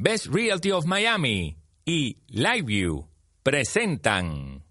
[0.00, 3.08] Best Realty of Miami y LiveView
[3.42, 4.62] presentan.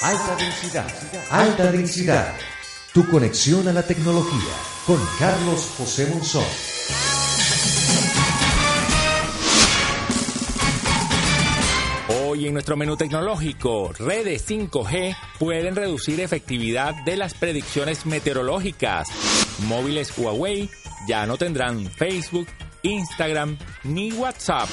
[0.00, 0.86] Alta densidad,
[1.30, 2.34] alta densidad.
[2.94, 4.54] Tu conexión a la tecnología
[4.86, 6.67] con Carlos José Monzón.
[12.38, 19.08] Hoy en nuestro menú tecnológico, redes 5G pueden reducir efectividad de las predicciones meteorológicas.
[19.66, 20.70] Móviles Huawei
[21.08, 22.46] ya no tendrán Facebook,
[22.82, 24.68] Instagram ni WhatsApp.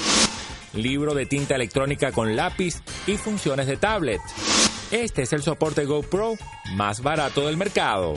[0.75, 4.21] Libro de tinta electrónica con lápiz y funciones de tablet.
[4.91, 6.35] Este es el soporte GoPro
[6.75, 8.13] más barato del mercado.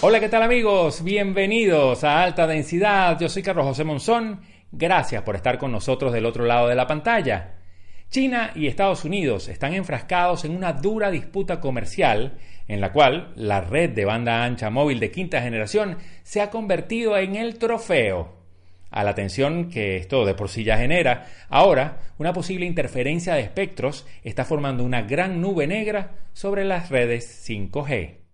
[0.00, 1.04] Hola, ¿qué tal amigos?
[1.04, 3.20] Bienvenidos a Alta Densidad.
[3.20, 4.55] Yo soy Carlos José Monzón.
[4.72, 7.54] Gracias por estar con nosotros del otro lado de la pantalla.
[8.10, 13.60] China y Estados Unidos están enfrascados en una dura disputa comercial en la cual la
[13.60, 18.36] red de banda ancha móvil de quinta generación se ha convertido en el trofeo.
[18.90, 23.42] A la tensión que esto de por sí ya genera, ahora una posible interferencia de
[23.42, 28.25] espectros está formando una gran nube negra sobre las redes 5G.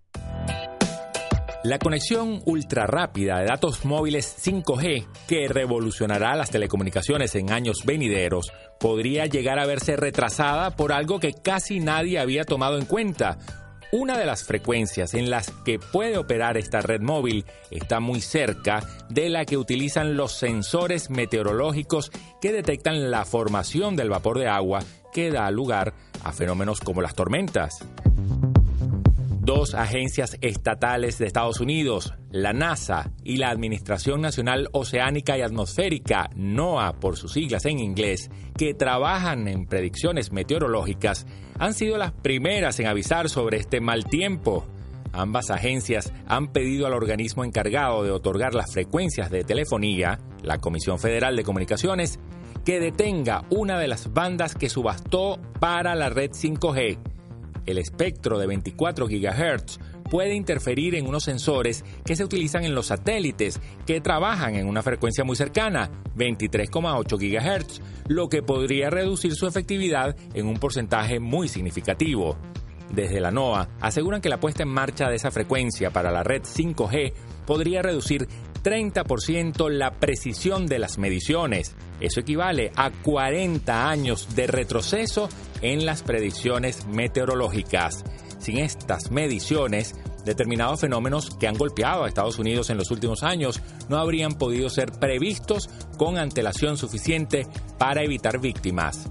[1.65, 8.53] La conexión ultra rápida de datos móviles 5G, que revolucionará las telecomunicaciones en años venideros,
[8.81, 13.39] podría llegar a verse retrasada por algo que casi nadie había tomado en cuenta.
[13.93, 18.83] Una de las frecuencias en las que puede operar esta red móvil está muy cerca
[19.09, 24.81] de la que utilizan los sensores meteorológicos que detectan la formación del vapor de agua
[25.13, 27.85] que da lugar a fenómenos como las tormentas.
[29.45, 36.31] Dos agencias estatales de Estados Unidos, la NASA y la Administración Nacional Oceánica y Atmosférica,
[36.37, 41.27] NOAA por sus siglas en inglés, que trabajan en predicciones meteorológicas,
[41.59, 44.65] han sido las primeras en avisar sobre este mal tiempo.
[45.11, 51.01] Ambas agencias han pedido al organismo encargado de otorgar las frecuencias de telefonía, la Comisión
[51.01, 52.21] Federal de Comunicaciones,
[52.65, 57.12] que detenga una de las bandas que subastó para la red 5G
[57.67, 59.79] el espectro de 24 GHz
[60.11, 64.83] puede interferir en unos sensores que se utilizan en los satélites que trabajan en una
[64.83, 71.49] frecuencia muy cercana, 23,8 GHz, lo que podría reducir su efectividad en un porcentaje muy
[71.49, 72.37] significativo.
[72.93, 76.43] Desde la NOAA aseguran que la puesta en marcha de esa frecuencia para la red
[76.43, 77.15] 5G
[77.47, 78.29] podría reducir
[78.63, 81.75] 30% la precisión de las mediciones.
[82.01, 85.29] Eso equivale a 40 años de retroceso
[85.61, 88.05] en las predicciones meteorológicas.
[88.39, 93.61] Sin estas mediciones, determinados fenómenos que han golpeado a Estados Unidos en los últimos años
[93.89, 97.47] no habrían podido ser previstos con antelación suficiente
[97.79, 99.09] para evitar víctimas.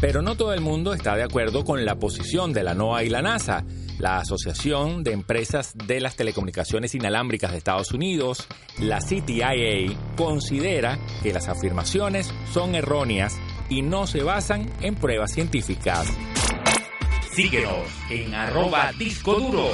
[0.00, 3.08] Pero no todo el mundo está de acuerdo con la posición de la NOAA y
[3.10, 3.64] la NASA.
[3.98, 8.46] La Asociación de Empresas de las Telecomunicaciones Inalámbricas de Estados Unidos,
[8.78, 13.38] la CTIA, considera que las afirmaciones son erróneas
[13.68, 16.06] y no se basan en pruebas científicas.
[17.32, 19.68] Síguenos en arroba disco duro.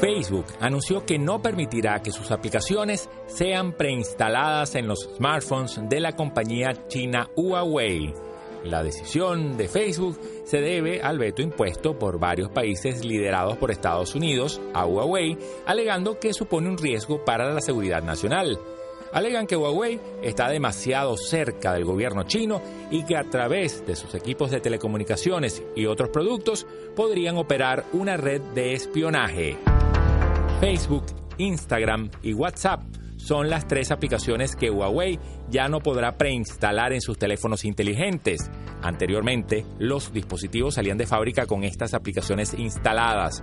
[0.00, 6.14] Facebook anunció que no permitirá que sus aplicaciones sean preinstaladas en los smartphones de la
[6.14, 8.31] compañía china Huawei.
[8.64, 14.14] La decisión de Facebook se debe al veto impuesto por varios países liderados por Estados
[14.14, 15.36] Unidos a Huawei,
[15.66, 18.58] alegando que supone un riesgo para la seguridad nacional
[19.12, 24.14] alegan que Huawei está demasiado cerca del gobierno chino y que a través de sus
[24.14, 29.58] equipos de telecomunicaciones y otros productos podrían operar una red de espionaje.
[30.60, 31.04] Facebook,
[31.38, 32.80] Instagram y WhatsApp
[33.22, 38.50] son las tres aplicaciones que Huawei ya no podrá preinstalar en sus teléfonos inteligentes.
[38.82, 43.42] Anteriormente, los dispositivos salían de fábrica con estas aplicaciones instaladas.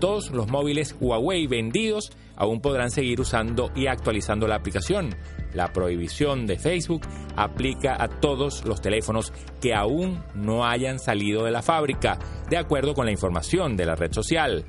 [0.00, 5.14] Todos los móviles Huawei vendidos aún podrán seguir usando y actualizando la aplicación.
[5.52, 7.02] La prohibición de Facebook
[7.36, 12.18] aplica a todos los teléfonos que aún no hayan salido de la fábrica,
[12.48, 14.64] de acuerdo con la información de la red social.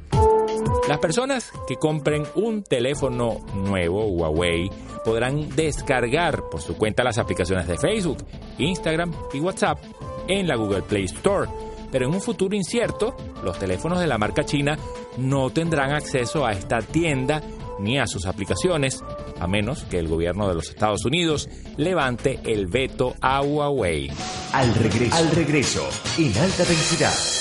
[0.88, 4.70] Las personas que compren un teléfono nuevo Huawei
[5.04, 8.26] podrán descargar por su cuenta las aplicaciones de Facebook,
[8.58, 9.80] Instagram y WhatsApp
[10.28, 11.50] en la Google Play Store
[11.92, 14.78] pero en un futuro incierto, los teléfonos de la marca china
[15.18, 17.42] no tendrán acceso a esta tienda
[17.80, 19.04] ni a sus aplicaciones,
[19.40, 24.10] a menos que el gobierno de los Estados Unidos levante el veto a Huawei.
[24.54, 27.41] Al regreso, al regreso, en alta densidad.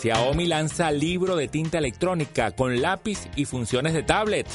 [0.00, 4.46] Xiaomi lanza libro de tinta electrónica con lápiz y funciones de tablet.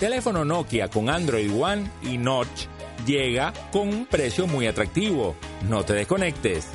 [0.00, 2.66] Teléfono Nokia con Android One y Notch
[3.06, 5.36] llega con un precio muy atractivo.
[5.68, 6.68] No te desconectes.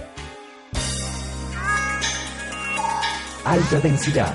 [3.43, 4.33] Alta densidad.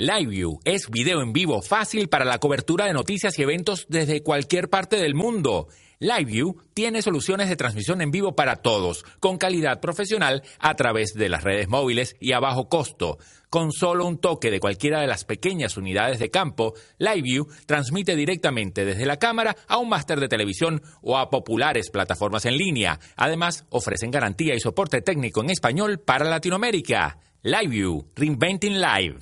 [0.00, 4.68] LiveView es video en vivo fácil para la cobertura de noticias y eventos desde cualquier
[4.68, 5.68] parte del mundo.
[6.00, 11.28] LiveView tiene soluciones de transmisión en vivo para todos, con calidad profesional a través de
[11.28, 13.18] las redes móviles y a bajo costo.
[13.50, 18.84] Con solo un toque de cualquiera de las pequeñas unidades de campo, LiveView transmite directamente
[18.84, 23.00] desde la cámara a un máster de televisión o a populares plataformas en línea.
[23.16, 27.18] Además, ofrecen garantía y soporte técnico en español para Latinoamérica.
[27.42, 29.18] LiveView, Reinventing Live.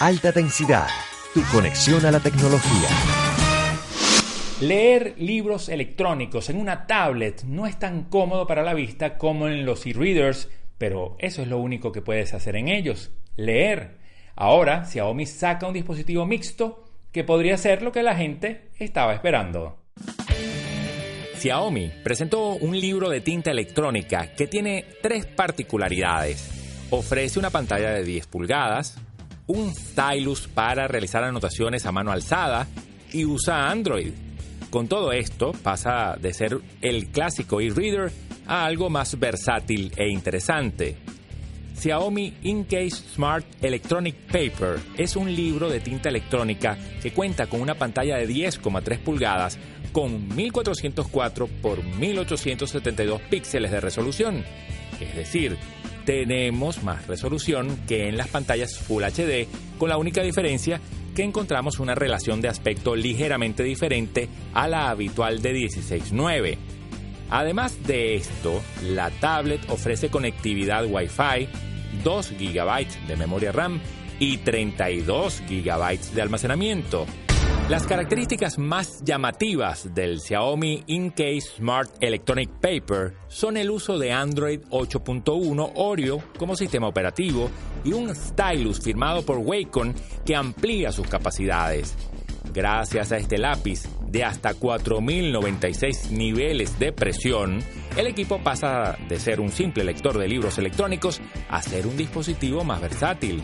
[0.00, 0.88] Alta densidad,
[1.34, 2.88] tu conexión a la tecnología.
[4.62, 9.66] Leer libros electrónicos en una tablet no es tan cómodo para la vista como en
[9.66, 10.48] los e-readers,
[10.78, 13.98] pero eso es lo único que puedes hacer en ellos, leer.
[14.36, 19.78] Ahora Xiaomi saca un dispositivo mixto que podría ser lo que la gente estaba esperando.
[21.40, 26.86] Xiaomi presentó un libro de tinta electrónica que tiene tres particularidades.
[26.90, 28.96] Ofrece una pantalla de 10 pulgadas,
[29.48, 32.68] un stylus para realizar anotaciones a mano alzada
[33.12, 34.12] y usa Android.
[34.72, 38.10] Con todo esto pasa de ser el clásico e-reader
[38.46, 40.96] a algo más versátil e interesante.
[41.78, 47.74] Xiaomi InCase Smart Electronic Paper es un libro de tinta electrónica que cuenta con una
[47.74, 49.58] pantalla de 10,3 pulgadas
[49.92, 54.42] con 1404 por 1872 píxeles de resolución.
[54.98, 55.58] Es decir,
[56.06, 59.46] tenemos más resolución que en las pantallas Full HD,
[59.76, 60.80] con la única diferencia
[61.14, 66.58] que encontramos una relación de aspecto ligeramente diferente a la habitual de 16.9.
[67.30, 71.48] Además de esto, la tablet ofrece conectividad Wi-Fi,
[72.04, 73.80] 2 GB de memoria RAM
[74.18, 77.06] y 32 GB de almacenamiento.
[77.68, 84.60] Las características más llamativas del Xiaomi InCase Smart Electronic Paper son el uso de Android
[84.70, 87.50] 8.1 Oreo como sistema operativo
[87.84, 89.94] y un stylus firmado por Wacom
[90.26, 91.96] que amplía sus capacidades.
[92.52, 97.60] Gracias a este lápiz de hasta 4.096 niveles de presión,
[97.96, 102.64] el equipo pasa de ser un simple lector de libros electrónicos a ser un dispositivo
[102.64, 103.42] más versátil.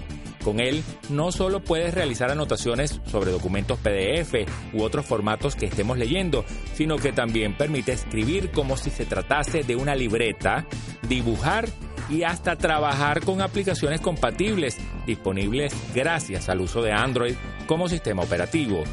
[0.48, 5.98] Con él no solo puedes realizar anotaciones sobre documentos PDF u otros formatos que estemos
[5.98, 6.42] leyendo,
[6.72, 10.64] sino que también permite escribir como si se tratase de una libreta,
[11.06, 11.68] dibujar
[12.08, 17.34] y hasta trabajar con aplicaciones compatibles disponibles gracias al uso de Android
[17.66, 18.84] como sistema operativo.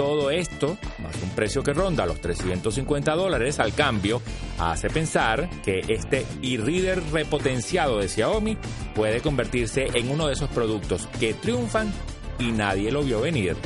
[0.00, 4.22] Todo esto, más un precio que ronda los 350 dólares al cambio,
[4.58, 8.56] hace pensar que este e-reader repotenciado de Xiaomi
[8.94, 11.92] puede convertirse en uno de esos productos que triunfan
[12.38, 13.56] y nadie lo vio venir.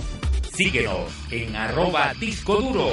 [0.52, 2.90] Síguenos en arroba disco duro.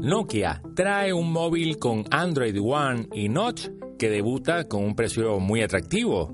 [0.00, 3.66] Nokia trae un móvil con Android One y Notch
[3.98, 6.32] que debuta con un precio muy atractivo,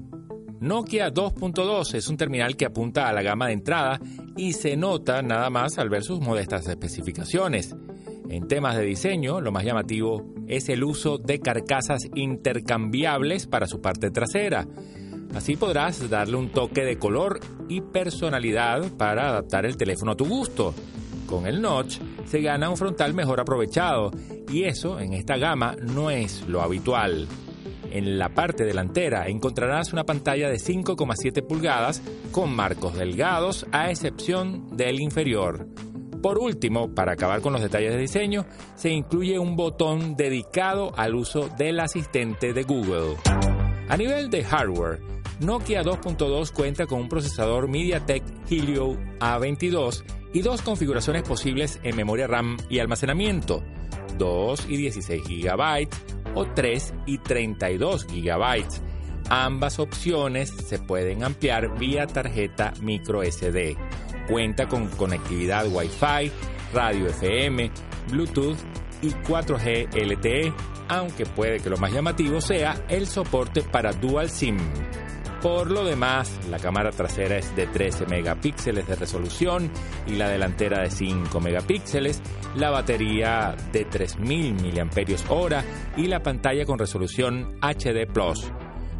[0.60, 4.00] Nokia 2.2 es un terminal que apunta a la gama de entrada
[4.36, 7.76] y se nota nada más al ver sus modestas especificaciones.
[8.28, 13.80] En temas de diseño, lo más llamativo es el uso de carcasas intercambiables para su
[13.80, 14.66] parte trasera.
[15.34, 17.38] Así podrás darle un toque de color
[17.68, 20.74] y personalidad para adaptar el teléfono a tu gusto.
[21.26, 24.10] Con el notch se gana un frontal mejor aprovechado
[24.50, 27.28] y eso en esta gama no es lo habitual.
[27.90, 32.02] En la parte delantera encontrarás una pantalla de 5,7 pulgadas
[32.32, 35.66] con marcos delgados a excepción del inferior.
[36.22, 41.14] Por último, para acabar con los detalles de diseño, se incluye un botón dedicado al
[41.14, 43.16] uso del asistente de Google.
[43.88, 45.00] A nivel de hardware,
[45.40, 50.02] Nokia 2.2 cuenta con un procesador MediaTek Helio A22
[50.32, 53.62] y dos configuraciones posibles en memoria RAM y almacenamiento,
[54.18, 55.88] 2 y 16 GB
[56.34, 58.66] o 3 y 32 GB.
[59.30, 63.76] Ambas opciones se pueden ampliar vía tarjeta micro SD.
[64.28, 66.30] Cuenta con conectividad Wi-Fi,
[66.72, 67.70] radio FM,
[68.10, 68.58] Bluetooth
[69.02, 70.52] y 4G LTE,
[70.88, 74.56] aunque puede que lo más llamativo sea el soporte para Dual SIM.
[75.42, 79.70] Por lo demás, la cámara trasera es de 13 megapíxeles de resolución
[80.06, 82.20] y la delantera de 5 megapíxeles,
[82.56, 84.54] la batería de 3000
[84.84, 85.64] mAh
[85.96, 88.50] y la pantalla con resolución HD Plus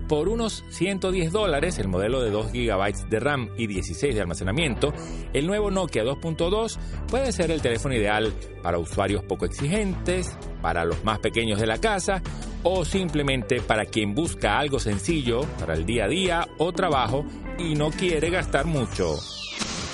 [0.09, 4.93] por unos 110 dólares, el modelo de 2 GB de RAM y 16 de almacenamiento,
[5.35, 11.05] el nuevo Nokia 2.2 puede ser el teléfono ideal para usuarios poco exigentes, para los
[11.05, 12.23] más pequeños de la casa
[12.63, 17.25] o simplemente para quien busca algo sencillo para el día a día o trabajo
[17.59, 19.17] y no quiere gastar mucho.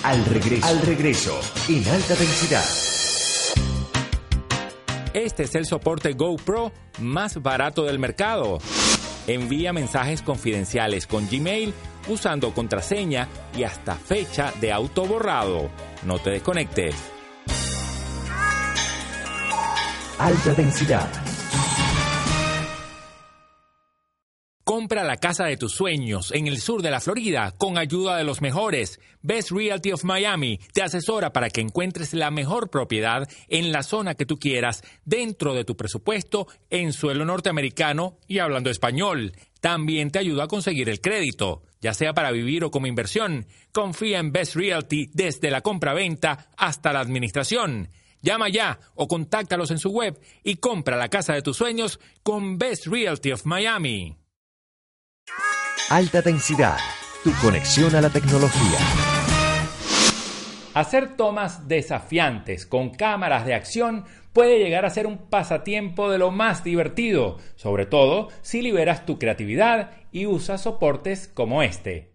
[0.03, 2.65] Al regreso, al regreso, en alta densidad.
[5.15, 8.59] Este es el soporte GoPro más barato del mercado.
[9.27, 11.73] Envía mensajes confidenciales con Gmail
[12.09, 15.71] usando contraseña y hasta fecha de auto borrado.
[16.05, 16.95] No te desconectes.
[20.19, 21.24] Alta densidad.
[24.65, 28.25] Compra la casa de tus sueños en el sur de la Florida con ayuda de
[28.25, 28.99] los mejores.
[29.21, 34.15] Best Realty of Miami te asesora para que encuentres la mejor propiedad en la zona
[34.15, 39.33] que tú quieras dentro de tu presupuesto en suelo norteamericano y hablando español.
[39.61, 43.47] También te ayuda a conseguir el crédito, ya sea para vivir o como inversión.
[43.71, 47.91] Confía en Best Realty desde la compra-venta hasta la administración.
[48.23, 52.57] Llama ya o contáctalos en su web y compra la casa de tus sueños con
[52.57, 54.24] Best Realty of Miami.
[55.91, 56.79] Alta densidad,
[57.23, 58.79] tu conexión a la tecnología.
[60.73, 66.31] Hacer tomas desafiantes con cámaras de acción puede llegar a ser un pasatiempo de lo
[66.31, 72.15] más divertido, sobre todo si liberas tu creatividad y usas soportes como este.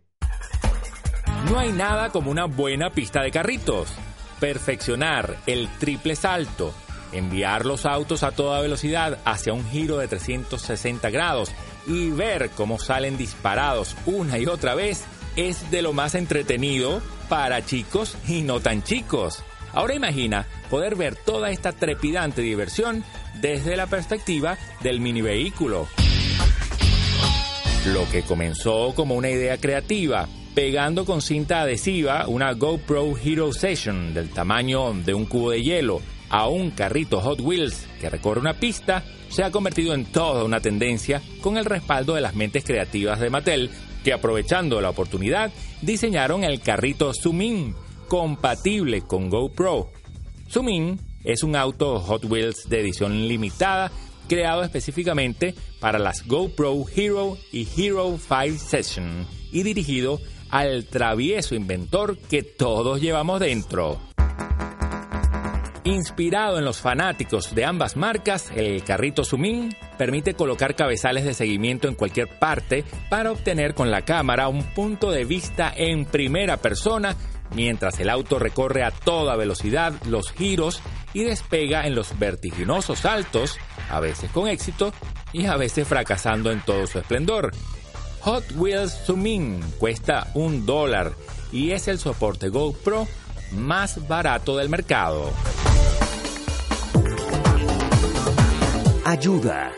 [1.47, 3.93] No hay nada como una buena pista de carritos.
[4.39, 6.73] Perfeccionar el triple salto,
[7.11, 11.53] enviar los autos a toda velocidad hacia un giro de 360 grados
[11.87, 15.03] y ver cómo salen disparados una y otra vez
[15.35, 19.43] es de lo más entretenido para chicos y no tan chicos.
[19.73, 23.03] Ahora imagina poder ver toda esta trepidante diversión
[23.39, 25.87] desde la perspectiva del mini vehículo.
[27.93, 34.13] Lo que comenzó como una idea creativa, pegando con cinta adhesiva una GoPro Hero Session
[34.13, 38.59] del tamaño de un cubo de hielo a un carrito Hot Wheels que recorre una
[38.59, 43.19] pista, se ha convertido en toda una tendencia con el respaldo de las mentes creativas
[43.19, 43.69] de Mattel,
[44.03, 47.75] que aprovechando la oportunidad diseñaron el carrito Sumin,
[48.07, 49.91] compatible con GoPro.
[50.47, 53.91] Sumin es un auto Hot Wheels de edición limitada
[54.27, 62.17] creado específicamente para las GoPro Hero y Hero 5 Session y dirigido al travieso inventor
[62.17, 64.08] que todos llevamos dentro.
[65.89, 71.87] Inspirado en los fanáticos de ambas marcas, el carrito Sumin permite colocar cabezales de seguimiento
[71.87, 77.15] en cualquier parte para obtener con la cámara un punto de vista en primera persona
[77.55, 80.79] mientras el auto recorre a toda velocidad los giros
[81.15, 83.57] y despega en los vertiginosos saltos,
[83.89, 84.93] a veces con éxito
[85.33, 87.51] y a veces fracasando en todo su esplendor.
[88.21, 91.13] Hot Wheels Sumin cuesta un dólar
[91.51, 93.07] y es el soporte GoPro
[93.53, 95.33] más barato del mercado.
[99.09, 99.73] Ayuda.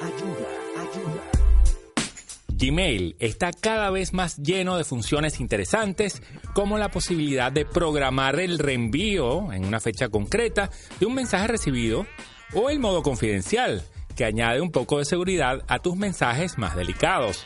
[2.50, 6.22] Gmail está cada vez más lleno de funciones interesantes
[6.54, 10.70] como la posibilidad de programar el reenvío en una fecha concreta
[11.00, 12.06] de un mensaje recibido
[12.54, 13.84] o el modo confidencial
[14.18, 17.46] que añade un poco de seguridad a tus mensajes más delicados.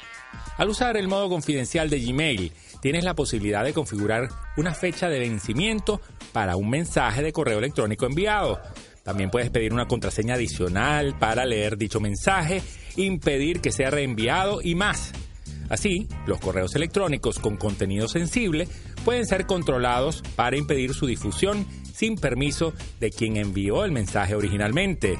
[0.57, 2.51] Al usar el modo confidencial de Gmail,
[2.81, 6.01] tienes la posibilidad de configurar una fecha de vencimiento
[6.33, 8.59] para un mensaje de correo electrónico enviado.
[9.05, 12.63] También puedes pedir una contraseña adicional para leer dicho mensaje,
[12.95, 15.11] impedir que sea reenviado y más.
[15.69, 18.67] Así, los correos electrónicos con contenido sensible
[19.03, 25.19] pueden ser controlados para impedir su difusión sin permiso de quien envió el mensaje originalmente.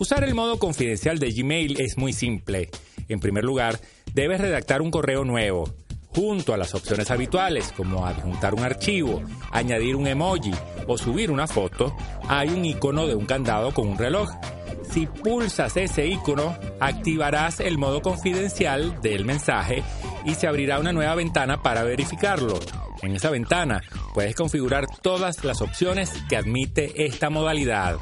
[0.00, 2.70] Usar el modo confidencial de Gmail es muy simple.
[3.08, 3.78] En primer lugar,
[4.14, 5.72] debes redactar un correo nuevo
[6.16, 10.50] junto a las opciones habituales como adjuntar un archivo, añadir un emoji
[10.86, 11.94] o subir una foto,
[12.26, 14.30] hay un icono de un candado con un reloj.
[14.90, 19.82] Si pulsas ese icono, activarás el modo confidencial del mensaje
[20.24, 22.58] y se abrirá una nueva ventana para verificarlo.
[23.02, 23.82] En esa ventana
[24.14, 27.98] puedes configurar todas las opciones que admite esta modalidad.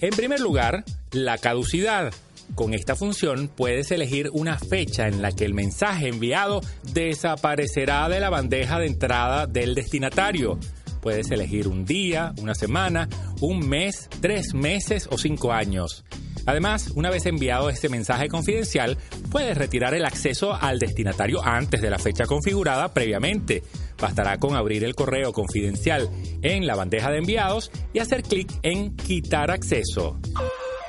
[0.00, 2.10] En primer lugar, la caducidad
[2.54, 6.60] con esta función puedes elegir una fecha en la que el mensaje enviado
[6.92, 10.58] desaparecerá de la bandeja de entrada del destinatario.
[11.00, 13.08] Puedes elegir un día, una semana,
[13.40, 16.04] un mes, tres meses o cinco años.
[16.46, 18.98] Además, una vez enviado este mensaje confidencial,
[19.30, 23.62] puedes retirar el acceso al destinatario antes de la fecha configurada previamente.
[24.00, 26.08] Bastará con abrir el correo confidencial
[26.42, 30.18] en la bandeja de enviados y hacer clic en Quitar acceso.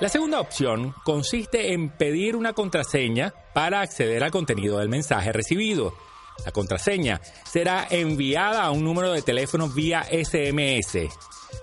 [0.01, 5.93] La segunda opción consiste en pedir una contraseña para acceder al contenido del mensaje recibido.
[6.43, 11.07] La contraseña será enviada a un número de teléfono vía SMS.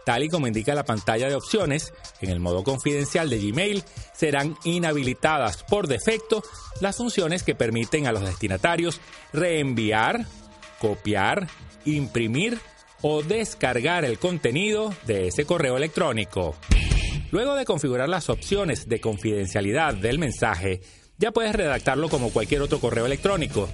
[0.07, 3.83] Tal y como indica la pantalla de opciones, en el modo confidencial de Gmail
[4.15, 6.45] serán inhabilitadas por defecto
[6.81, 9.01] las funciones que permiten a los destinatarios
[9.33, 10.27] reenviar,
[10.79, 11.49] copiar,
[11.85, 12.61] imprimir
[13.03, 16.55] o descargar el contenido de ese correo electrónico.
[17.31, 20.81] Luego de configurar las opciones de confidencialidad del mensaje,
[21.19, 23.69] ya puedes redactarlo como cualquier otro correo electrónico.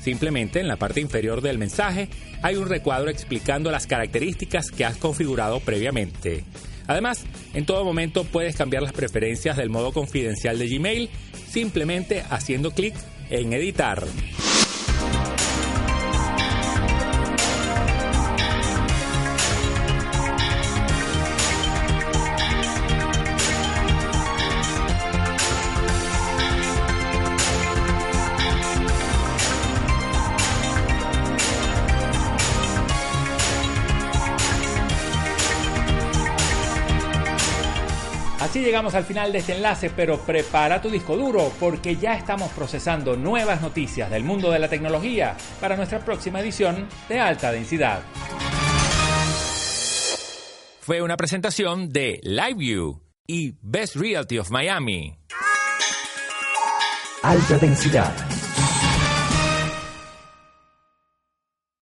[0.00, 2.08] Simplemente en la parte inferior del mensaje
[2.42, 6.44] hay un recuadro explicando las características que has configurado previamente.
[6.86, 11.10] Además, en todo momento puedes cambiar las preferencias del modo confidencial de Gmail
[11.48, 12.94] simplemente haciendo clic
[13.28, 14.04] en editar.
[38.50, 42.50] Así llegamos al final de este enlace, pero prepara tu disco duro porque ya estamos
[42.50, 48.02] procesando nuevas noticias del mundo de la tecnología para nuestra próxima edición de alta densidad.
[50.80, 55.16] Fue una presentación de LiveView y Best Realty of Miami.
[57.22, 58.12] Alta densidad